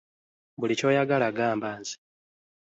[0.59, 1.95] Buli ky'oyagala gamba nze.